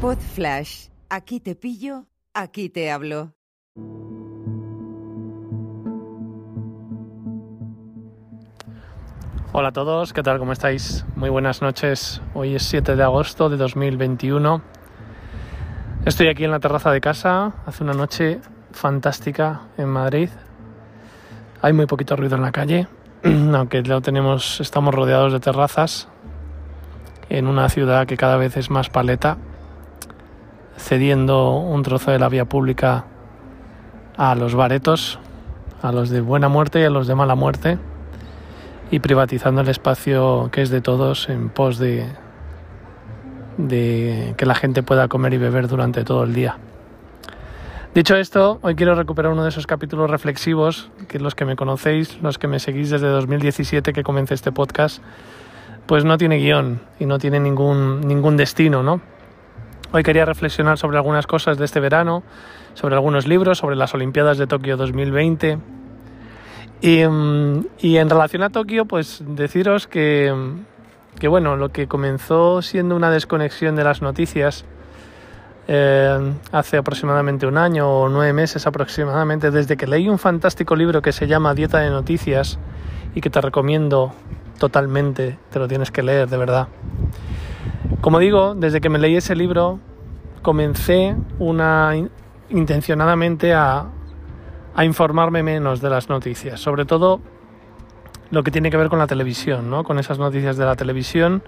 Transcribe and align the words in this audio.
Pod 0.00 0.16
Flash. 0.16 0.88
Aquí 1.10 1.40
te 1.40 1.54
pillo, 1.54 2.06
aquí 2.32 2.70
te 2.70 2.90
hablo. 2.90 3.34
Hola 9.52 9.68
a 9.68 9.72
todos, 9.72 10.14
¿qué 10.14 10.22
tal? 10.22 10.38
¿Cómo 10.38 10.52
estáis? 10.52 11.04
Muy 11.16 11.28
buenas 11.28 11.60
noches. 11.60 12.22
Hoy 12.32 12.54
es 12.54 12.62
7 12.62 12.96
de 12.96 13.02
agosto 13.02 13.50
de 13.50 13.58
2021. 13.58 14.62
Estoy 16.06 16.28
aquí 16.28 16.44
en 16.44 16.52
la 16.52 16.60
terraza 16.60 16.90
de 16.92 17.02
casa. 17.02 17.52
Hace 17.66 17.84
una 17.84 17.92
noche 17.92 18.40
fantástica 18.72 19.68
en 19.76 19.90
Madrid. 19.90 20.30
Hay 21.60 21.74
muy 21.74 21.84
poquito 21.84 22.16
ruido 22.16 22.36
en 22.36 22.42
la 22.42 22.52
calle, 22.52 22.88
aunque 23.54 23.82
lo 23.82 24.00
tenemos, 24.00 24.62
estamos 24.62 24.94
rodeados 24.94 25.34
de 25.34 25.40
terrazas 25.40 26.08
en 27.28 27.46
una 27.46 27.68
ciudad 27.68 28.06
que 28.06 28.16
cada 28.16 28.38
vez 28.38 28.56
es 28.56 28.70
más 28.70 28.88
paleta, 28.88 29.36
cediendo 30.80 31.56
un 31.58 31.82
trozo 31.82 32.10
de 32.10 32.18
la 32.18 32.28
vía 32.28 32.46
pública 32.46 33.04
a 34.16 34.34
los 34.34 34.54
baretos, 34.54 35.18
a 35.82 35.92
los 35.92 36.10
de 36.10 36.20
buena 36.20 36.48
muerte 36.48 36.80
y 36.80 36.84
a 36.84 36.90
los 36.90 37.06
de 37.06 37.14
mala 37.14 37.34
muerte, 37.34 37.78
y 38.90 38.98
privatizando 38.98 39.60
el 39.60 39.68
espacio 39.68 40.48
que 40.50 40.62
es 40.62 40.70
de 40.70 40.80
todos 40.80 41.28
en 41.28 41.48
pos 41.48 41.78
de, 41.78 42.06
que 43.58 44.46
la 44.46 44.54
gente 44.54 44.82
pueda 44.82 45.08
comer 45.08 45.34
y 45.34 45.38
beber 45.38 45.68
durante 45.68 46.02
todo 46.04 46.24
el 46.24 46.34
día. 46.34 46.58
Dicho 47.94 48.16
esto, 48.16 48.58
hoy 48.62 48.74
quiero 48.74 48.94
recuperar 48.94 49.32
uno 49.32 49.42
de 49.42 49.48
esos 49.48 49.66
capítulos 49.66 50.10
reflexivos 50.10 50.90
que 51.08 51.18
los 51.18 51.34
que 51.34 51.44
me 51.44 51.56
conocéis, 51.56 52.20
los 52.22 52.38
que 52.38 52.46
me 52.46 52.58
seguís 52.58 52.90
desde 52.90 53.08
2017 53.08 53.92
que 53.92 54.02
comencé 54.02 54.34
este 54.34 54.52
podcast, 54.52 55.02
pues 55.86 56.04
no 56.04 56.16
tiene 56.16 56.38
guion 56.38 56.80
y 57.00 57.06
no 57.06 57.18
tiene 57.18 57.40
ningún, 57.40 58.00
ningún 58.02 58.36
destino, 58.36 58.82
¿no? 58.82 59.00
Hoy 59.92 60.04
quería 60.04 60.24
reflexionar 60.24 60.78
sobre 60.78 60.98
algunas 60.98 61.26
cosas 61.26 61.58
de 61.58 61.64
este 61.64 61.80
verano, 61.80 62.22
sobre 62.74 62.94
algunos 62.94 63.26
libros, 63.26 63.58
sobre 63.58 63.74
las 63.74 63.92
Olimpiadas 63.92 64.38
de 64.38 64.46
Tokio 64.46 64.76
2020. 64.76 65.58
Y, 66.80 67.04
mm, 67.04 67.66
y 67.80 67.96
en 67.96 68.08
relación 68.08 68.44
a 68.44 68.50
Tokio, 68.50 68.84
pues 68.84 69.20
deciros 69.26 69.88
que, 69.88 70.32
que, 71.18 71.26
bueno, 71.26 71.56
lo 71.56 71.70
que 71.70 71.88
comenzó 71.88 72.62
siendo 72.62 72.94
una 72.94 73.10
desconexión 73.10 73.74
de 73.74 73.82
las 73.82 74.00
noticias 74.00 74.64
eh, 75.66 76.34
hace 76.52 76.76
aproximadamente 76.76 77.48
un 77.48 77.58
año 77.58 77.88
o 77.88 78.08
nueve 78.08 78.32
meses 78.32 78.68
aproximadamente, 78.68 79.50
desde 79.50 79.76
que 79.76 79.88
leí 79.88 80.08
un 80.08 80.20
fantástico 80.20 80.76
libro 80.76 81.02
que 81.02 81.10
se 81.10 81.26
llama 81.26 81.52
Dieta 81.52 81.78
de 81.78 81.90
Noticias 81.90 82.60
y 83.16 83.20
que 83.20 83.28
te 83.28 83.40
recomiendo 83.40 84.12
totalmente, 84.58 85.36
te 85.50 85.58
lo 85.58 85.66
tienes 85.66 85.90
que 85.90 86.04
leer, 86.04 86.28
de 86.28 86.36
verdad. 86.36 86.68
Como 88.00 88.18
digo, 88.18 88.54
desde 88.54 88.80
que 88.80 88.88
me 88.88 88.98
leí 88.98 89.16
ese 89.16 89.36
libro, 89.36 89.78
comencé 90.42 91.16
una 91.38 91.92
intencionadamente 92.48 93.52
a, 93.52 93.86
a 94.74 94.84
informarme 94.84 95.42
menos 95.42 95.80
de 95.80 95.90
las 95.90 96.08
noticias, 96.08 96.60
sobre 96.60 96.84
todo 96.84 97.20
lo 98.30 98.42
que 98.42 98.50
tiene 98.50 98.70
que 98.70 98.76
ver 98.76 98.88
con 98.88 98.98
la 98.98 99.06
televisión, 99.06 99.70
¿no? 99.70 99.84
con 99.84 99.98
esas 99.98 100.18
noticias 100.18 100.56
de 100.56 100.64
la 100.64 100.76
televisión. 100.76 101.42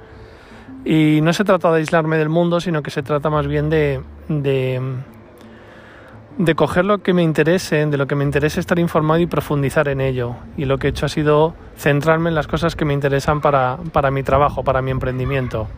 Y 0.85 1.21
no 1.23 1.33
se 1.33 1.45
trata 1.45 1.71
de 1.71 1.79
aislarme 1.79 2.19
del 2.19 2.29
mundo, 2.29 2.61
sino 2.61 2.83
que 2.83 2.91
se 2.91 3.03
trata 3.03 3.31
más 3.31 3.47
bien 3.47 3.71
de, 3.71 4.01
de, 4.29 4.81
de 6.39 6.55
coger 6.55 6.85
lo 6.85 6.99
que 6.99 7.15
me 7.15 7.23
interese, 7.23 7.87
de 7.87 7.97
lo 7.97 8.07
que 8.07 8.17
me 8.17 8.25
interese 8.25 8.59
estar 8.59 8.79
informado 8.81 9.21
y 9.21 9.27
profundizar 9.27 9.87
en 9.89 10.01
ello. 10.01 10.35
Y 10.57 10.65
lo 10.65 10.79
que 10.79 10.89
he 10.89 10.91
hecho 10.91 11.07
ha 11.07 11.09
sido 11.09 11.55
centrarme 11.77 12.31
en 12.31 12.35
las 12.35 12.49
cosas 12.49 12.75
que 12.75 12.85
me 12.85 12.95
interesan 12.95 13.41
para, 13.41 13.79
para 13.93 14.11
mi 14.11 14.25
trabajo, 14.25 14.65
para 14.65 14.83
mi 14.83 14.91
emprendimiento. 14.91 15.69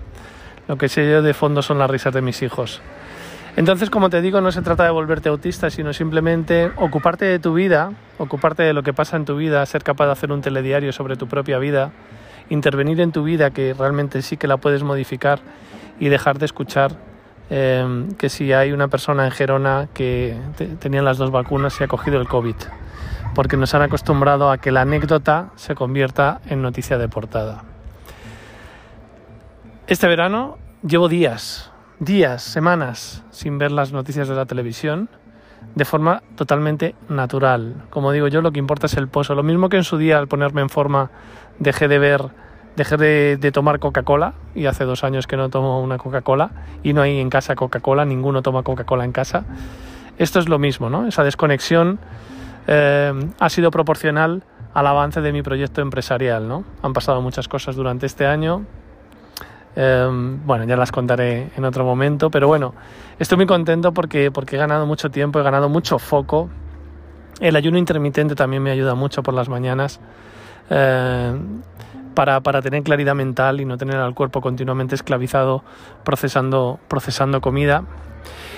Lo 0.69 0.77
que 0.79 0.89
sé 0.89 1.11
yo 1.11 1.23
de 1.23 1.35
fondo 1.35 1.63
son 1.63 1.79
las 1.79 1.91
risas 1.91 2.15
de 2.15 2.23
mis 2.23 2.43
hijos. 2.43 2.81
Entonces, 3.57 3.89
como 3.89 4.11
te 4.11 4.21
digo, 4.21 4.41
no 4.41 4.51
se 4.51 4.63
trata 4.63 4.85
de 4.85 4.91
volverte 4.91 5.29
autista, 5.29 5.71
sino 5.71 5.93
simplemente 5.93 6.73
ocuparte 6.77 7.25
de 7.25 7.39
tu 7.39 7.55
vida, 7.55 7.93
ocuparte 8.19 8.65
de 8.65 8.73
lo 8.73 8.83
que 8.83 8.93
pasa 8.93 9.17
en 9.17 9.25
tu 9.25 9.37
vida, 9.37 9.65
ser 9.67 9.85
capaz 9.85 10.07
de 10.07 10.13
hacer 10.13 10.33
un 10.33 10.41
telediario 10.41 10.93
sobre 10.93 11.17
tu 11.17 11.29
propia 11.29 11.59
vida, 11.59 11.93
intervenir 12.49 13.01
en 13.01 13.13
tu 13.13 13.23
vida, 13.23 13.51
que 13.51 13.73
realmente 13.73 14.23
sí 14.23 14.37
que 14.37 14.49
la 14.49 14.57
puedes 14.57 14.83
modificar, 14.83 15.39
y 16.01 16.09
dejar 16.09 16.39
de 16.39 16.47
escuchar 16.47 16.97
eh, 17.51 18.09
que 18.19 18.29
si 18.29 18.53
hay 18.53 18.73
una 18.73 18.89
persona 18.89 19.25
en 19.25 19.31
Gerona 19.31 19.89
que 19.95 20.37
te, 20.57 20.67
tenía 20.67 21.03
las 21.03 21.19
dos 21.19 21.31
vacunas 21.31 21.81
y 21.81 21.85
ha 21.85 21.89
cogido 21.89 22.21
el 22.21 22.27
COVID, 22.27 22.57
porque 23.35 23.57
nos 23.57 23.75
han 23.75 23.83
acostumbrado 23.83 24.51
a 24.51 24.59
que 24.59 24.73
la 24.73 24.81
anécdota 24.81 25.51
se 25.55 25.77
convierta 25.77 26.41
en 26.49 26.63
noticia 26.63 26.99
de 26.99 27.09
portada. 27.09 27.63
Este 29.87 30.09
verano 30.09 30.57
llevo 30.83 31.11
días, 31.11 31.71
días, 31.99 32.43
semanas 32.43 33.23
sin 33.29 33.59
ver 33.59 33.71
las 33.71 33.93
noticias 33.93 34.27
de 34.29 34.35
la 34.35 34.47
televisión 34.47 35.11
de 35.75 35.85
forma 35.85 36.23
totalmente 36.37 36.95
natural. 37.11 37.85
Como 37.91 38.11
digo 38.11 38.29
yo, 38.29 38.41
lo 38.41 38.51
que 38.51 38.59
importa 38.59 38.87
es 38.87 38.95
el 38.95 39.09
pozo. 39.09 39.35
Lo 39.35 39.43
mismo 39.43 39.69
que 39.69 39.77
en 39.77 39.85
su 39.85 39.99
día 39.99 40.17
al 40.17 40.27
ponerme 40.27 40.63
en 40.63 40.71
forma 40.71 41.11
dejé 41.59 41.87
de 41.87 41.99
ver, 41.99 42.23
dejé 42.77 42.97
de, 42.97 43.53
tomar 43.53 43.79
Coca-Cola 43.79 44.33
y 44.55 44.65
hace 44.65 44.85
dos 44.85 45.05
años 45.05 45.27
que 45.27 45.37
no 45.37 45.51
tomo 45.51 45.83
una 45.83 45.99
Coca-Cola 45.99 46.51
y 46.83 46.95
no 46.95 47.03
hay 47.03 47.19
en 47.19 47.29
casa 47.29 47.55
Coca-Cola, 47.55 48.07
ninguno 48.07 48.41
toma 48.41 48.63
Coca-Cola 48.63 49.05
en 49.05 49.13
casa. 49.13 49.45
Esto 50.17 50.39
es 50.39 50.49
lo 50.49 50.59
mismo, 50.59 50.89
¿no? 50.89 51.07
Esa 51.07 51.25
desconexión 51.25 51.99
eh, 52.69 53.13
ha 53.39 53.51
sido 53.51 53.71
proporcional 53.71 54.45
al 54.73 54.87
avance 54.87 55.21
de 55.21 55.31
mi 55.31 55.43
proyecto 55.43 55.83
empresarial, 55.83 56.49
¿no? 56.49 56.65
Han 56.81 56.95
pasado 56.95 57.21
muchas 57.21 57.49
cosas 57.49 57.77
durante 57.77 58.07
este 58.07 58.27
año, 58.27 58.65
eh, 59.77 60.09
bueno, 60.45 60.65
ya 60.65 60.77
las 60.77 60.93
contaré 60.93 61.51
en 61.57 61.65
otro 61.65 61.85
momento, 61.85 62.31
pero 62.31 62.47
bueno, 62.49 62.75
estoy 63.19 63.37
muy 63.37 63.47
contento 63.47 63.93
porque, 63.93 64.31
porque 64.31 64.57
he 64.57 64.59
ganado 64.59 64.87
mucho 64.87 65.11
tiempo, 65.11 65.41
he 65.41 65.43
ganado 65.43 65.69
mucho 65.69 65.99
foco. 65.99 66.49
El 67.41 67.57
ayuno 67.57 67.79
intermitente 67.79 68.35
también 68.35 68.63
me 68.63 68.71
ayuda 68.71 68.95
mucho 68.95 69.23
por 69.23 69.35
las 69.35 69.49
mañanas 69.49 70.01
eh, 70.71 71.35
para, 72.15 72.41
para, 72.41 72.63
tener 72.63 72.85
claridad 72.85 73.17
mental 73.17 73.61
y 73.61 73.65
no 73.65 73.77
tener 73.77 73.97
al 73.97 74.15
cuerpo 74.15 74.41
continuamente 74.41 74.95
esclavizado 74.95 75.65
procesando, 76.05 76.79
procesando 76.87 77.41
comida. 77.41 77.85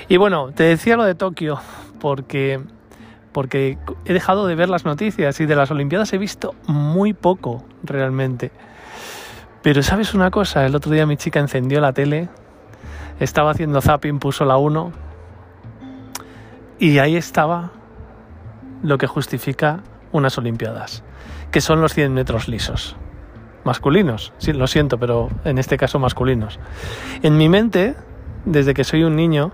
Y 0.09 0.19
bueno, 0.19 0.53
te 0.53 0.65
decía 0.65 0.97
lo 0.97 1.05
de 1.05 1.15
Tokio 1.15 1.59
porque, 2.01 2.61
porque 3.33 3.79
he 4.05 4.13
dejado 4.13 4.47
de 4.47 4.55
ver 4.55 4.69
las 4.69 4.85
noticias 4.85 5.41
y 5.41 5.47
de 5.47 5.57
las 5.57 5.71
Olimpiadas 5.71 6.13
he 6.13 6.19
visto 6.19 6.55
muy 6.67 7.15
poco 7.15 7.65
realmente. 7.83 8.53
Pero 9.67 9.83
sabes 9.83 10.15
una 10.15 10.31
cosa, 10.31 10.65
el 10.65 10.77
otro 10.77 10.93
día 10.93 11.07
mi 11.07 11.17
chica 11.17 11.41
encendió 11.41 11.81
la 11.81 11.93
tele, 11.93 12.29
estaba 13.19 13.51
haciendo 13.51 13.81
zapping, 13.81 14.21
puso 14.21 14.45
la 14.45 14.59
1 14.59 14.93
y 16.79 16.99
ahí 17.01 17.17
estaba 17.17 17.73
lo 18.85 18.97
que 18.97 19.09
justifica 19.09 19.81
unas 20.13 20.39
Olimpiadas, 20.39 21.03
que 21.51 21.61
son 21.61 21.81
los 21.81 21.95
100 21.95 22.15
metros 22.15 22.47
lisos. 22.47 22.95
Masculinos, 23.65 24.33
lo 24.55 24.69
siento, 24.69 24.99
pero 24.99 25.31
en 25.45 25.59
este 25.59 25.77
caso 25.77 25.99
masculinos. 25.99 26.61
En 27.25 27.37
mi 27.37 27.49
mente, 27.49 27.97
desde 28.45 28.73
que 28.73 28.85
soy 28.85 29.03
un 29.03 29.17
niño, 29.17 29.51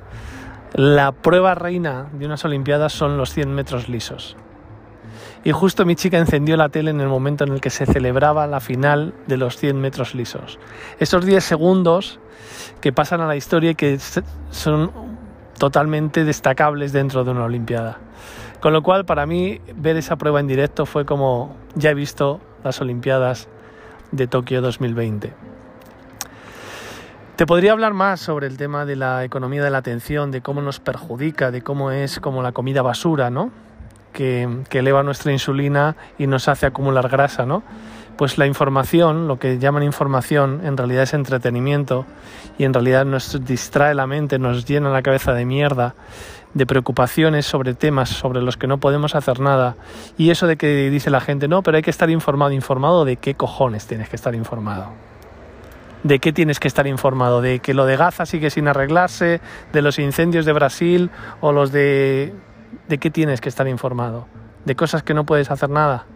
la 0.75 1.13
prueba 1.13 1.55
reina 1.55 2.09
de 2.13 2.27
unas 2.27 2.45
Olimpiadas 2.45 2.93
son 2.93 3.17
los 3.17 3.33
100 3.33 3.55
metros 3.55 3.89
lisos. 3.89 4.37
Y 5.45 5.53
justo 5.53 5.85
mi 5.85 5.97
chica 5.97 6.19
encendió 6.19 6.57
la 6.57 6.69
tele 6.69 6.91
en 6.91 7.01
el 7.01 7.09
momento 7.09 7.45
en 7.45 7.53
el 7.53 7.61
que 7.61 7.71
se 7.71 7.87
celebraba 7.87 8.47
la 8.47 8.61
final 8.61 9.15
de 9.27 9.37
los 9.37 9.57
100 9.57 9.81
metros 9.81 10.15
lisos. 10.15 10.59
Esos 10.99 11.25
10 11.25 11.43
segundos 11.43 12.21
que 12.81 12.93
pasan 12.93 13.21
a 13.21 13.27
la 13.27 13.37
historia 13.37 13.73
y 13.73 13.75
que 13.75 13.99
son 14.51 14.93
totalmente 15.59 16.25
destacables 16.25 16.93
dentro 16.93 17.25
de 17.25 17.31
una 17.31 17.45
Olimpiada. 17.45 17.99
Con 18.61 18.73
lo 18.73 18.83
cual, 18.83 19.05
para 19.05 19.27
mí, 19.27 19.61
ver 19.75 19.97
esa 19.97 20.17
prueba 20.17 20.41
en 20.41 20.47
directo 20.47 20.87
fue 20.87 21.05
como 21.05 21.57
ya 21.75 21.91
he 21.91 21.95
visto 21.95 22.41
las 22.63 22.81
Olimpiadas 22.81 23.49
de 24.13 24.27
Tokio 24.27 24.63
2020. 24.63 25.33
Te 27.37 27.47
podría 27.47 27.73
hablar 27.73 27.95
más 27.95 28.21
sobre 28.21 28.47
el 28.47 28.57
tema 28.57 28.85
de 28.85 28.95
la 28.95 29.25
economía 29.25 29.65
de 29.65 29.71
la 29.71 29.79
atención, 29.79 30.31
de 30.31 30.43
cómo 30.43 30.61
nos 30.63 30.79
perjudica, 30.79 31.51
de 31.51 31.63
cómo 31.63 31.91
es 31.91 32.21
como 32.21 32.43
la 32.43 32.53
comida 32.53 32.83
basura, 32.83 33.31
¿no? 33.31 33.51
Que, 34.13 34.49
eleva 34.71 35.03
nuestra 35.03 35.33
insulina 35.33 35.97
y 36.19 36.27
nos 36.27 36.49
hace 36.49 36.67
acumular 36.67 37.09
grasa, 37.09 37.47
¿no? 37.47 37.63
Pues 38.17 38.39
la 38.39 38.47
información, 38.47 39.27
lo 39.27 39.39
que 39.39 39.59
llaman 39.59 39.83
información, 39.83 40.61
en 40.65 40.77
realidad 40.77 41.05
es 41.05 41.15
entretenimiento 41.15 42.05
y 42.59 42.65
en 42.65 42.75
realidad 42.75 43.05
nos 43.05 43.45
distrae 43.45 43.95
la 43.95 44.07
mente, 44.07 44.39
nos 44.39 44.67
llena 44.67 44.91
la 44.91 45.03
cabeza 45.03 45.33
de 45.33 45.45
mierda, 45.45 45.95
de 46.55 46.67
preocupaciones 46.67 47.47
sobre 47.47 47.75
temas 47.75 48.11
sobre 48.11 48.43
los 48.43 48.57
que 48.57 48.67
no 48.67 48.79
podemos 48.79 49.15
hacer 49.15 49.41
nada. 49.41 49.77
Y 50.19 50.31
eso 50.31 50.47
de 50.47 50.57
que 50.57 50.91
dice 50.91 51.11
la 51.11 51.21
gente, 51.21 51.49
no, 51.49 51.63
pero 51.63 51.79
hay 51.79 51.83
que 51.83 51.91
estar 51.91 52.11
informado, 52.11 52.53
informado 52.53 53.05
de 53.05 53.17
qué 53.17 53.35
cojones 53.35 53.87
tienes 53.87 54.09
que 54.09 54.17
estar 54.17 54.35
informado. 54.35 54.91
¿De 56.03 56.19
qué 56.19 56.33
tienes 56.33 56.59
que 56.59 56.69
estar 56.69 56.87
informado? 56.87 57.41
¿De 57.41 57.61
que 57.61 57.75
lo 57.75 57.87
de 57.87 57.97
Gaza 57.97 58.27
sigue 58.27 58.51
sin 58.51 58.67
arreglarse? 58.67 59.41
¿De 59.73 59.83
los 59.83 59.99
incendios 60.01 60.45
de 60.45 60.53
Brasil? 60.53 61.11
¿O 61.41 61.53
los 61.53 61.71
de 61.71 62.35
¿De 62.89 62.99
qué 62.99 63.11
tienes 63.11 63.41
que 63.41 63.49
estar 63.49 63.69
informado? 63.69 64.27
¿De 64.65 64.77
cosas 64.77 65.03
que 65.03 65.15
no 65.15 65.25
puedes 65.25 65.51
hacer 65.51 65.71
nada? 65.71 66.07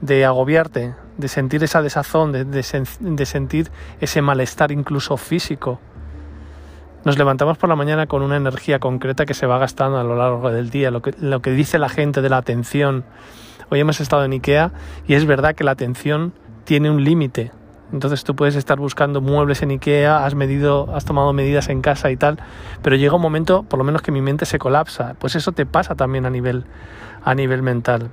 ¿De 0.00 0.24
agobiarte? 0.24 0.94
¿De 1.16 1.28
sentir 1.28 1.62
esa 1.64 1.82
desazón? 1.82 2.32
¿De, 2.32 2.62
sentir 3.26 3.70
ese 4.00 4.22
malestar 4.22 4.72
incluso 4.72 5.16
físico? 5.16 5.80
nos 7.04 7.18
levantamos 7.18 7.56
por 7.56 7.68
la 7.68 7.76
mañana 7.76 8.08
con 8.08 8.22
una 8.22 8.36
energía 8.36 8.80
concreta 8.80 9.26
que 9.26 9.34
se 9.34 9.46
va 9.46 9.58
gastando 9.58 9.96
a 9.96 10.02
lo 10.02 10.16
largo 10.16 10.50
del 10.50 10.70
día, 10.70 10.90
lo 10.90 11.02
que, 11.02 11.14
lo 11.20 11.40
que 11.40 11.52
dice 11.52 11.78
la 11.78 11.88
gente 11.88 12.20
de 12.20 12.28
la 12.28 12.38
atención. 12.38 13.04
Hoy 13.70 13.78
hemos 13.78 14.00
estado 14.00 14.24
en 14.24 14.32
Ikea 14.32 14.72
y 15.06 15.14
es 15.14 15.24
verdad 15.24 15.54
que 15.54 15.62
la 15.62 15.70
atención 15.70 16.32
tiene 16.64 16.90
un 16.90 17.04
límite. 17.04 17.52
Entonces 17.92 18.24
tú 18.24 18.34
puedes 18.34 18.56
estar 18.56 18.78
buscando 18.78 19.20
muebles 19.20 19.62
en 19.62 19.70
Ikea, 19.70 20.24
has 20.24 20.34
medido, 20.34 20.94
has 20.94 21.04
tomado 21.04 21.32
medidas 21.32 21.68
en 21.68 21.82
casa 21.82 22.10
y 22.10 22.16
tal, 22.16 22.38
pero 22.82 22.96
llega 22.96 23.14
un 23.14 23.22
momento, 23.22 23.62
por 23.62 23.78
lo 23.78 23.84
menos 23.84 24.02
que 24.02 24.10
mi 24.10 24.20
mente 24.20 24.44
se 24.44 24.58
colapsa. 24.58 25.14
Pues 25.18 25.36
eso 25.36 25.52
te 25.52 25.66
pasa 25.66 25.94
también 25.94 26.26
a 26.26 26.30
nivel, 26.30 26.64
a 27.24 27.34
nivel 27.34 27.62
mental. 27.62 28.10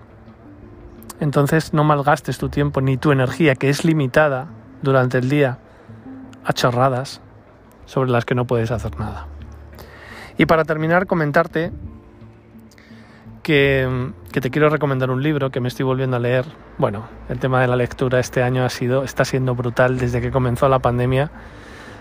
Entonces 1.19 1.73
no 1.73 1.83
malgastes 1.83 2.37
tu 2.37 2.49
tiempo 2.49 2.81
ni 2.81 2.97
tu 2.97 3.11
energía, 3.11 3.55
que 3.55 3.69
es 3.69 3.83
limitada 3.83 4.47
durante 4.81 5.17
el 5.17 5.29
día, 5.29 5.57
a 6.45 6.53
chorradas 6.53 7.21
sobre 7.85 8.11
las 8.11 8.25
que 8.25 8.35
no 8.35 8.45
puedes 8.45 8.71
hacer 8.71 8.99
nada. 8.99 9.27
Y 10.37 10.45
para 10.45 10.65
terminar, 10.65 11.07
comentarte 11.07 11.71
que, 13.43 14.11
te 14.31 14.49
quiero 14.49 14.69
recomendar 14.69 15.11
un 15.11 15.21
libro 15.21 15.51
que 15.51 15.59
me 15.59 15.67
estoy 15.67 15.85
volviendo 15.85 16.17
a 16.17 16.19
leer. 16.19 16.45
Bueno, 16.77 17.05
el 17.29 17.39
tema 17.39 17.61
de 17.61 17.67
la 17.67 17.75
lectura 17.75 18.19
este 18.19 18.41
año 18.41 18.65
ha 18.65 18.69
sido, 18.69 19.03
está 19.03 19.25
siendo 19.25 19.53
brutal 19.53 19.99
desde 19.99 20.21
que 20.21 20.31
comenzó 20.31 20.67
la 20.69 20.79
pandemia, 20.79 21.29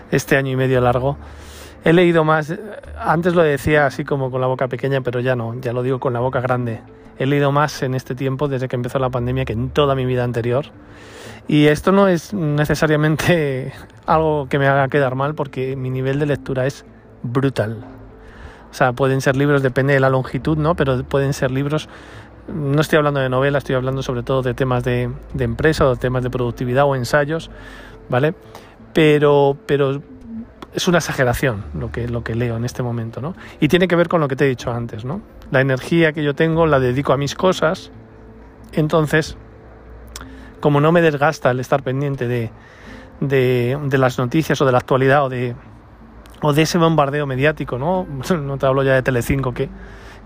este 0.09 0.37
año 0.37 0.51
y 0.51 0.55
medio 0.55 0.81
largo. 0.81 1.17
He 1.83 1.93
leído 1.93 2.23
más, 2.23 2.53
antes 2.97 3.35
lo 3.35 3.43
decía 3.43 3.85
así 3.85 4.05
como 4.05 4.31
con 4.31 4.41
la 4.41 4.47
boca 4.47 4.67
pequeña, 4.69 5.01
pero 5.01 5.19
ya 5.19 5.35
no, 5.35 5.53
ya 5.59 5.73
lo 5.73 5.83
digo 5.83 5.99
con 5.99 6.13
la 6.13 6.21
boca 6.21 6.39
grande. 6.39 6.79
He 7.19 7.25
leído 7.25 7.51
más 7.51 7.83
en 7.83 7.93
este 7.93 8.15
tiempo 8.15 8.47
desde 8.47 8.67
que 8.67 8.75
empezó 8.75 8.97
la 8.99 9.09
pandemia 9.09 9.45
que 9.45 9.53
en 9.53 9.69
toda 9.69 9.93
mi 9.93 10.05
vida 10.05 10.23
anterior. 10.23 10.65
Y 11.47 11.67
esto 11.67 11.91
no 11.91 12.07
es 12.07 12.33
necesariamente 12.33 13.73
algo 14.05 14.47
que 14.49 14.57
me 14.57 14.67
haga 14.67 14.87
quedar 14.87 15.15
mal 15.15 15.35
porque 15.35 15.75
mi 15.75 15.89
nivel 15.89 16.19
de 16.19 16.25
lectura 16.25 16.65
es 16.65 16.85
brutal. 17.21 17.85
O 18.73 18.75
sea, 18.75 18.91
pueden 18.91 19.21
ser 19.21 19.35
libros, 19.37 19.61
depende 19.61 19.93
de 19.93 19.99
la 19.99 20.09
longitud, 20.09 20.57
¿no? 20.57 20.73
Pero 20.75 21.03
pueden 21.03 21.33
ser 21.33 21.51
libros, 21.51 21.87
no 22.47 22.81
estoy 22.81 22.97
hablando 22.97 23.19
de 23.19 23.29
novela, 23.29 23.59
estoy 23.59 23.75
hablando 23.75 24.01
sobre 24.01 24.23
todo 24.23 24.41
de 24.41 24.55
temas 24.55 24.83
de, 24.83 25.11
de 25.35 25.43
empresa 25.43 25.87
o 25.87 25.95
temas 25.95 26.23
de 26.23 26.31
productividad 26.31 26.85
o 26.85 26.95
ensayos, 26.95 27.51
¿vale? 28.09 28.33
Pero, 28.91 29.55
pero 29.67 30.01
es 30.73 30.87
una 30.87 30.97
exageración 30.97 31.65
lo 31.79 31.91
que, 31.91 32.07
lo 32.07 32.23
que 32.23 32.33
leo 32.33 32.57
en 32.57 32.65
este 32.65 32.81
momento, 32.81 33.21
¿no? 33.21 33.35
Y 33.59 33.67
tiene 33.67 33.87
que 33.87 33.95
ver 33.95 34.07
con 34.07 34.21
lo 34.21 34.27
que 34.27 34.35
te 34.35 34.45
he 34.45 34.49
dicho 34.49 34.71
antes, 34.71 35.05
¿no? 35.05 35.21
La 35.51 35.61
energía 35.61 36.11
que 36.11 36.23
yo 36.23 36.33
tengo 36.33 36.65
la 36.65 36.79
dedico 36.79 37.13
a 37.13 37.17
mis 37.17 37.35
cosas, 37.35 37.91
entonces, 38.71 39.37
como 40.61 40.81
no 40.81 40.91
me 40.91 41.03
desgasta 41.03 41.51
el 41.51 41.59
estar 41.59 41.83
pendiente 41.83 42.27
de, 42.27 42.49
de, 43.19 43.77
de 43.83 43.97
las 43.99 44.17
noticias 44.17 44.59
o 44.61 44.65
de 44.65 44.71
la 44.71 44.79
actualidad 44.79 45.25
o 45.25 45.29
de, 45.29 45.53
o 46.43 46.53
de 46.53 46.61
ese 46.63 46.77
bombardeo 46.77 47.25
mediático, 47.25 47.79
¿no? 47.79 48.05
No 48.37 48.57
te 48.57 48.65
hablo 48.65 48.83
ya 48.83 48.93
de 48.93 49.01
Telecinco 49.01 49.53
que, 49.53 49.69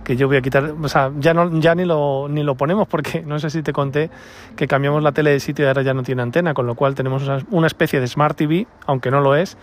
que 0.03 0.17
yo 0.17 0.27
voy 0.27 0.37
a 0.37 0.41
quitar, 0.41 0.73
o 0.81 0.89
sea, 0.89 1.11
ya, 1.19 1.33
no, 1.33 1.59
ya 1.59 1.75
ni, 1.75 1.85
lo, 1.85 2.27
ni 2.27 2.43
lo 2.43 2.55
ponemos 2.55 2.87
porque 2.87 3.21
no 3.25 3.39
sé 3.39 3.49
si 3.49 3.61
te 3.61 3.71
conté 3.71 4.09
que 4.55 4.67
cambiamos 4.67 5.03
la 5.03 5.11
tele 5.11 5.31
de 5.31 5.39
sitio 5.39 5.65
y 5.65 5.67
ahora 5.67 5.83
ya 5.83 5.93
no 5.93 6.03
tiene 6.03 6.23
antena, 6.23 6.53
con 6.53 6.65
lo 6.65 6.75
cual 6.75 6.95
tenemos 6.95 7.23
una 7.51 7.67
especie 7.67 7.99
de 7.99 8.07
Smart 8.07 8.35
TV, 8.35 8.67
aunque 8.87 9.11
no 9.11 9.21
lo 9.21 9.35
es, 9.35 9.57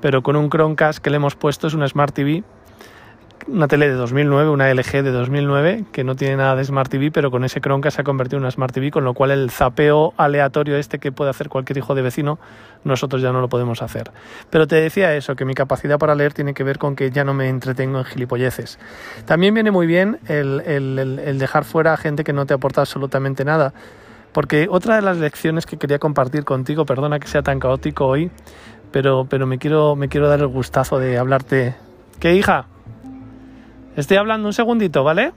pero 0.00 0.22
con 0.22 0.34
un 0.34 0.48
Chromecast 0.48 0.98
que 0.98 1.10
le 1.10 1.16
hemos 1.16 1.36
puesto 1.36 1.66
es 1.66 1.74
una 1.74 1.86
Smart 1.86 2.14
TV 2.14 2.42
una 3.48 3.68
tele 3.68 3.88
de 3.88 3.94
2009, 3.94 4.50
una 4.50 4.72
LG 4.72 5.02
de 5.02 5.10
2009, 5.10 5.84
que 5.92 6.04
no 6.04 6.16
tiene 6.16 6.36
nada 6.36 6.56
de 6.56 6.64
Smart 6.64 6.90
TV, 6.90 7.10
pero 7.10 7.30
con 7.30 7.44
ese 7.44 7.60
Chromecast 7.60 7.96
se 7.96 8.00
ha 8.02 8.04
convertido 8.04 8.38
en 8.38 8.44
una 8.44 8.50
Smart 8.50 8.72
TV, 8.72 8.90
con 8.90 9.04
lo 9.04 9.14
cual 9.14 9.30
el 9.30 9.50
zapeo 9.50 10.14
aleatorio 10.16 10.76
este 10.76 10.98
que 10.98 11.12
puede 11.12 11.30
hacer 11.30 11.48
cualquier 11.48 11.78
hijo 11.78 11.94
de 11.94 12.02
vecino, 12.02 12.38
nosotros 12.84 13.22
ya 13.22 13.32
no 13.32 13.40
lo 13.40 13.48
podemos 13.48 13.82
hacer. 13.82 14.10
Pero 14.50 14.66
te 14.66 14.76
decía 14.76 15.14
eso, 15.14 15.36
que 15.36 15.44
mi 15.44 15.54
capacidad 15.54 15.98
para 15.98 16.14
leer 16.14 16.32
tiene 16.32 16.54
que 16.54 16.64
ver 16.64 16.78
con 16.78 16.96
que 16.96 17.10
ya 17.10 17.24
no 17.24 17.34
me 17.34 17.48
entretengo 17.48 17.98
en 17.98 18.04
gilipolleces. 18.04 18.78
También 19.24 19.54
viene 19.54 19.70
muy 19.70 19.86
bien 19.86 20.18
el, 20.28 20.60
el 20.66 21.38
dejar 21.38 21.64
fuera 21.64 21.94
a 21.94 21.96
gente 21.96 22.24
que 22.24 22.32
no 22.32 22.46
te 22.46 22.54
aporta 22.54 22.80
absolutamente 22.80 23.44
nada. 23.44 23.72
Porque 24.32 24.66
otra 24.70 24.96
de 24.96 25.02
las 25.02 25.18
lecciones 25.18 25.66
que 25.66 25.76
quería 25.76 25.98
compartir 25.98 26.44
contigo, 26.44 26.86
perdona 26.86 27.20
que 27.20 27.28
sea 27.28 27.42
tan 27.42 27.60
caótico 27.60 28.06
hoy, 28.06 28.30
pero, 28.90 29.26
pero 29.28 29.46
me, 29.46 29.58
quiero, 29.58 29.94
me 29.94 30.08
quiero 30.08 30.28
dar 30.28 30.40
el 30.40 30.46
gustazo 30.46 30.98
de 30.98 31.18
hablarte. 31.18 31.74
¿Qué 32.18 32.34
hija? 32.34 32.66
Estoy 33.96 34.16
hablando 34.16 34.48
un 34.48 34.54
segundito, 34.54 35.04
¿vale? 35.04 35.32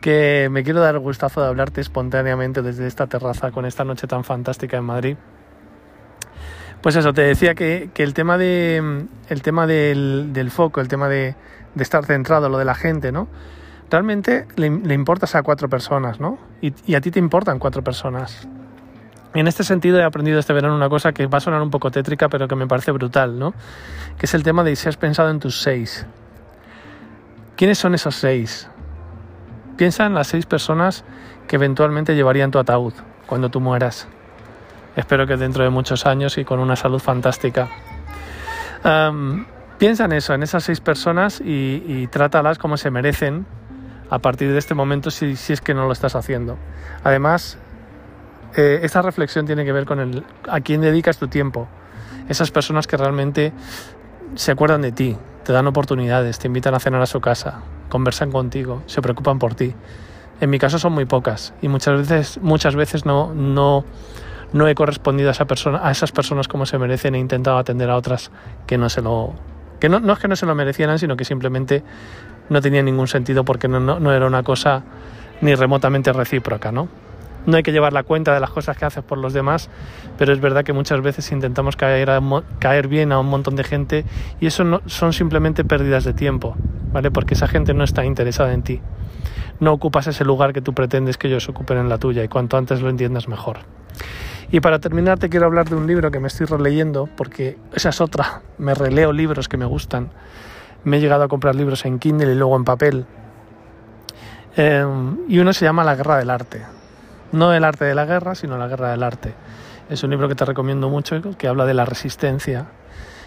Que 0.00 0.48
me 0.52 0.62
quiero 0.62 0.80
dar 0.80 0.94
el 0.94 1.00
gustazo 1.00 1.40
de 1.40 1.48
hablarte 1.48 1.80
espontáneamente 1.80 2.62
desde 2.62 2.86
esta 2.86 3.08
terraza 3.08 3.50
con 3.50 3.66
esta 3.66 3.84
noche 3.84 4.06
tan 4.06 4.22
fantástica 4.22 4.76
en 4.76 4.84
Madrid. 4.84 5.16
Pues 6.82 6.94
eso, 6.94 7.12
te 7.12 7.22
decía 7.22 7.56
que, 7.56 7.90
el 7.96 8.14
tema, 8.14 8.38
de, 8.38 9.06
el 9.28 9.42
tema 9.42 9.66
del, 9.66 10.50
foco, 10.52 10.80
el 10.80 10.86
tema 10.86 11.08
de, 11.08 11.34
estar 11.76 12.04
centrado, 12.04 12.48
lo 12.48 12.58
de 12.58 12.64
la 12.64 12.76
gente, 12.76 13.10
¿no? 13.10 13.26
Realmente 13.90 14.46
le, 14.54 14.66
importas 14.94 15.34
a 15.34 15.42
cuatro 15.42 15.68
personas, 15.68 16.20
¿no? 16.20 16.38
Y, 16.60 16.72
y, 16.86 16.94
a 16.94 17.00
ti 17.00 17.10
te 17.10 17.18
importan 17.18 17.58
cuatro 17.58 17.82
personas. 17.82 18.46
Y 19.34 19.40
en 19.40 19.48
este 19.48 19.64
sentido 19.64 19.98
he 19.98 20.04
aprendido 20.04 20.38
este 20.38 20.52
verano 20.52 20.76
una 20.76 20.88
cosa 20.88 21.10
que 21.12 21.26
va 21.26 21.38
a 21.38 21.40
sonar 21.40 21.60
un 21.62 21.70
poco 21.70 21.90
tétrica, 21.90 22.28
pero 22.28 22.46
que 22.46 22.54
me 22.54 22.68
parece 22.68 22.92
brutal, 22.92 23.36
¿no? 23.36 23.54
Que 24.16 24.26
es 24.26 24.34
el 24.34 24.44
tema 24.44 24.62
de 24.62 24.76
si 24.76 24.88
has 24.88 24.96
pensado 24.96 25.30
en 25.30 25.40
tus 25.40 25.60
seis. 25.60 26.06
¿Quiénes 27.56 27.78
son 27.78 27.94
esos 27.94 28.14
seis? 28.16 28.68
Piensa 29.78 30.04
en 30.04 30.12
las 30.12 30.26
seis 30.26 30.44
personas 30.44 31.04
que 31.48 31.56
eventualmente 31.56 32.14
llevarían 32.14 32.50
tu 32.50 32.58
ataúd 32.58 32.92
cuando 33.26 33.48
tú 33.48 33.60
mueras. 33.60 34.08
Espero 34.94 35.26
que 35.26 35.38
dentro 35.38 35.64
de 35.64 35.70
muchos 35.70 36.04
años 36.04 36.36
y 36.36 36.44
con 36.44 36.60
una 36.60 36.76
salud 36.76 36.98
fantástica. 36.98 37.70
piensa 39.78 40.04
en 40.04 40.12
eso, 40.12 40.34
en 40.34 40.42
esas 40.42 40.64
seis 40.64 40.80
personas 40.80 41.40
y, 41.40 42.06
trátalas 42.08 42.58
como 42.58 42.76
se 42.76 42.90
merecen 42.90 43.46
a 44.10 44.18
partir 44.18 44.52
de 44.52 44.58
este 44.58 44.74
momento 44.74 45.10
si, 45.10 45.32
es 45.32 45.60
que 45.62 45.72
no 45.72 45.86
lo 45.86 45.92
estás 45.92 46.14
haciendo. 46.14 46.58
Además, 47.04 47.56
eh, 48.54 48.80
esta 48.82 49.00
reflexión 49.00 49.46
tiene 49.46 49.64
que 49.64 49.72
ver 49.72 49.86
con 49.86 50.00
el, 50.00 50.24
a 50.46 50.60
quién 50.60 50.82
dedicas 50.82 51.16
tu 51.16 51.28
tiempo. 51.28 51.68
Esas 52.28 52.50
personas 52.50 52.86
que 52.86 52.98
realmente 52.98 53.54
se 54.34 54.52
acuerdan 54.52 54.82
de 54.82 54.92
ti, 54.92 55.16
te 55.46 55.52
dan 55.52 55.68
oportunidades, 55.68 56.40
te 56.40 56.48
invitan 56.48 56.74
a 56.74 56.80
cenar 56.80 57.00
a 57.00 57.06
su 57.06 57.20
casa, 57.20 57.60
conversan 57.88 58.32
contigo, 58.32 58.82
se 58.86 59.00
preocupan 59.00 59.38
por 59.38 59.54
ti. 59.54 59.74
En 60.40 60.50
mi 60.50 60.58
caso 60.58 60.80
son 60.80 60.92
muy 60.92 61.04
pocas 61.04 61.54
y 61.62 61.68
muchas 61.68 62.00
veces, 62.00 62.40
muchas 62.42 62.74
veces 62.74 63.06
no, 63.06 63.32
no, 63.32 63.84
no 64.52 64.66
he 64.66 64.74
correspondido 64.74 65.28
a, 65.28 65.32
esa 65.32 65.44
persona, 65.44 65.86
a 65.86 65.92
esas 65.92 66.10
personas 66.10 66.48
como 66.48 66.66
se 66.66 66.78
merecen 66.78 67.14
e 67.14 67.18
he 67.18 67.20
intentado 67.20 67.58
atender 67.58 67.88
a 67.90 67.96
otras 67.96 68.32
que 68.66 68.76
no 68.76 68.88
se 68.88 69.02
lo... 69.02 69.34
que 69.78 69.88
no, 69.88 70.00
no 70.00 70.14
es 70.14 70.18
que 70.18 70.26
no 70.26 70.34
se 70.34 70.46
lo 70.46 70.54
merecieran, 70.56 70.98
sino 70.98 71.16
que 71.16 71.24
simplemente 71.24 71.84
no 72.48 72.60
tenía 72.60 72.82
ningún 72.82 73.06
sentido 73.06 73.44
porque 73.44 73.68
no, 73.68 73.78
no, 73.78 74.00
no 74.00 74.12
era 74.12 74.26
una 74.26 74.42
cosa 74.42 74.82
ni 75.40 75.54
remotamente 75.54 76.12
recíproca, 76.12 76.72
¿no? 76.72 76.88
No 77.46 77.56
hay 77.56 77.62
que 77.62 77.72
llevar 77.72 77.92
la 77.92 78.02
cuenta 78.02 78.34
de 78.34 78.40
las 78.40 78.50
cosas 78.50 78.76
que 78.76 78.84
haces 78.84 79.02
por 79.02 79.18
los 79.18 79.32
demás, 79.32 79.70
pero 80.18 80.32
es 80.32 80.40
verdad 80.40 80.64
que 80.64 80.72
muchas 80.72 81.00
veces 81.00 81.30
intentamos 81.32 81.76
caer, 81.76 82.10
caer 82.58 82.88
bien 82.88 83.12
a 83.12 83.20
un 83.20 83.26
montón 83.26 83.56
de 83.56 83.64
gente 83.64 84.04
y 84.40 84.46
eso 84.46 84.64
no, 84.64 84.82
son 84.86 85.12
simplemente 85.12 85.64
pérdidas 85.64 86.04
de 86.04 86.12
tiempo, 86.12 86.56
¿vale? 86.92 87.10
Porque 87.10 87.34
esa 87.34 87.48
gente 87.48 87.72
no 87.72 87.84
está 87.84 88.04
interesada 88.04 88.52
en 88.52 88.62
ti. 88.62 88.80
No 89.60 89.72
ocupas 89.72 90.06
ese 90.06 90.24
lugar 90.24 90.52
que 90.52 90.60
tú 90.60 90.74
pretendes 90.74 91.16
que 91.16 91.28
ellos 91.28 91.48
ocupen 91.48 91.78
en 91.78 91.88
la 91.88 91.98
tuya 91.98 92.22
y 92.22 92.28
cuanto 92.28 92.56
antes 92.56 92.82
lo 92.82 92.90
entiendas 92.90 93.28
mejor. 93.28 93.58
Y 94.50 94.60
para 94.60 94.78
terminar 94.78 95.18
te 95.18 95.28
quiero 95.28 95.46
hablar 95.46 95.68
de 95.68 95.76
un 95.76 95.86
libro 95.86 96.10
que 96.10 96.20
me 96.20 96.28
estoy 96.28 96.46
releyendo 96.46 97.08
porque 97.16 97.56
esa 97.72 97.88
es 97.88 98.00
otra, 98.00 98.42
me 98.58 98.74
releo 98.74 99.12
libros 99.12 99.48
que 99.48 99.56
me 99.56 99.64
gustan. 99.64 100.10
Me 100.84 100.98
he 100.98 101.00
llegado 101.00 101.24
a 101.24 101.28
comprar 101.28 101.56
libros 101.56 101.84
en 101.84 101.98
Kindle 101.98 102.32
y 102.32 102.36
luego 102.36 102.54
en 102.56 102.64
papel. 102.64 103.06
Eh, 104.56 104.86
y 105.28 105.38
uno 105.38 105.52
se 105.52 105.64
llama 105.64 105.82
La 105.84 105.96
Guerra 105.96 106.18
del 106.18 106.30
Arte, 106.30 106.62
no 107.36 107.52
el 107.52 107.64
arte 107.64 107.84
de 107.84 107.94
la 107.94 108.04
guerra, 108.04 108.34
sino 108.34 108.58
la 108.58 108.66
guerra 108.66 108.90
del 108.90 109.02
arte. 109.02 109.34
Es 109.88 110.02
un 110.02 110.10
libro 110.10 110.28
que 110.28 110.34
te 110.34 110.44
recomiendo 110.44 110.88
mucho, 110.88 111.20
que 111.38 111.46
habla 111.46 111.64
de 111.64 111.74
la 111.74 111.84
resistencia, 111.84 112.66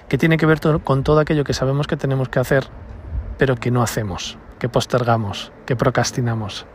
que 0.09 0.17
tiene 0.17 0.37
que 0.37 0.45
ver 0.45 0.59
con 0.83 1.03
todo 1.03 1.19
aquello 1.19 1.43
que 1.43 1.53
sabemos 1.53 1.87
que 1.87 1.95
tenemos 1.95 2.27
que 2.27 2.39
hacer, 2.39 2.65
pero 3.37 3.55
que 3.55 3.71
no 3.71 3.81
hacemos, 3.81 4.37
que 4.59 4.67
postergamos, 4.67 5.53
que 5.65 5.75
procrastinamos. 5.75 6.65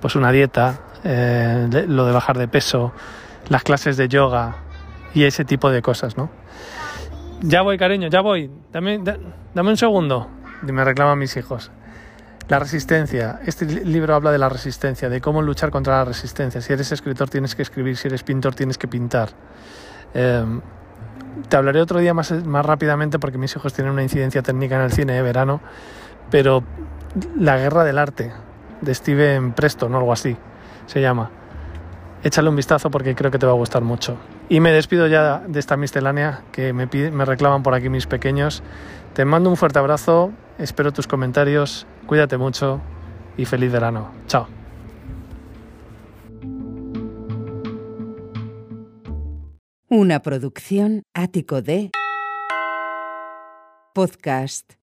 Pues 0.00 0.14
una 0.14 0.30
dieta, 0.30 0.80
eh, 1.04 1.86
lo 1.88 2.04
de 2.04 2.12
bajar 2.12 2.36
de 2.36 2.48
peso, 2.48 2.92
las 3.48 3.62
clases 3.62 3.96
de 3.96 4.08
yoga 4.08 4.56
y 5.14 5.24
ese 5.24 5.44
tipo 5.44 5.70
de 5.70 5.80
cosas, 5.80 6.16
¿no? 6.16 6.30
Ya 7.40 7.62
voy, 7.62 7.78
cariño, 7.78 8.08
ya 8.08 8.20
voy. 8.20 8.50
Dame, 8.72 9.00
dame 9.54 9.70
un 9.70 9.76
segundo. 9.76 10.28
Me 10.62 10.84
reclaman 10.84 11.18
mis 11.18 11.36
hijos. 11.36 11.70
La 12.48 12.58
resistencia. 12.58 13.40
Este 13.44 13.66
libro 13.66 14.14
habla 14.14 14.32
de 14.32 14.38
la 14.38 14.48
resistencia, 14.48 15.10
de 15.10 15.20
cómo 15.20 15.42
luchar 15.42 15.70
contra 15.70 15.98
la 15.98 16.04
resistencia. 16.06 16.62
Si 16.62 16.72
eres 16.72 16.90
escritor 16.92 17.28
tienes 17.28 17.54
que 17.54 17.60
escribir, 17.60 17.96
si 17.96 18.08
eres 18.08 18.22
pintor 18.22 18.54
tienes 18.54 18.78
que 18.78 18.88
pintar. 18.88 19.28
Em, 20.14 20.62
te 21.48 21.56
hablaré 21.56 21.82
otro 21.82 21.98
día 21.98 22.14
más, 22.14 22.32
más 22.46 22.64
rápidamente 22.64 23.18
porque 23.18 23.36
mis 23.36 23.54
hijos 23.54 23.74
tienen 23.74 23.92
una 23.92 24.02
incidencia 24.02 24.42
técnica 24.42 24.76
en 24.76 24.82
el 24.82 24.92
cine 24.92 25.12
de 25.12 25.22
verano, 25.22 25.60
pero 26.30 26.64
La 27.38 27.56
guerra 27.56 27.84
del 27.84 27.98
arte, 27.98 28.32
de 28.80 28.94
Steven 28.94 29.52
Preston 29.52 29.94
o 29.94 29.98
algo 29.98 30.12
así, 30.12 30.36
se 30.86 31.00
llama. 31.00 31.30
Échale 32.28 32.48
un 32.48 32.56
vistazo 32.56 32.90
porque 32.90 33.14
creo 33.14 33.30
que 33.30 33.38
te 33.38 33.46
va 33.46 33.52
a 33.52 33.56
gustar 33.56 33.82
mucho. 33.82 34.16
Y 34.48 34.60
me 34.60 34.70
despido 34.70 35.06
ya 35.06 35.42
de 35.46 35.58
esta 35.58 35.76
miscelánea 35.76 36.44
que 36.52 36.72
me, 36.72 36.86
reclaman 37.24 37.62
por 37.62 37.74
aquí 37.74 37.88
mis 37.88 38.06
pequeños. 38.06 38.62
Te 39.14 39.24
mando 39.24 39.50
un 39.50 39.56
fuerte 39.56 39.78
abrazo, 39.78 40.32
espero 40.58 40.92
tus 40.92 41.06
comentarios, 41.06 41.86
cuídate 42.06 42.38
mucho 42.38 42.80
y 43.36 43.44
feliz 43.44 43.72
verano. 43.72 44.12
Chao. 44.26 44.46
Una 49.90 50.20
producción 50.20 51.02
ático 51.14 51.62
de 51.62 51.90
podcast 53.94 54.74